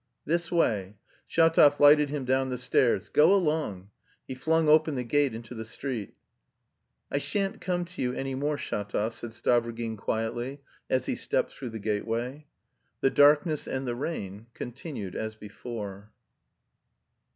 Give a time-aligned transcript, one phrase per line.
[0.25, 0.97] "This way."
[1.29, 3.07] Shatov lighted him down the stairs.
[3.07, 3.91] "Go along."
[4.27, 6.15] He flung open the gate into the street.
[7.11, 11.69] "I shan't come to you any more, Shatov," said Stavrogin quietly as he stepped through
[11.69, 12.47] the gateway.
[13.01, 16.11] The darkness and the rain continued as before.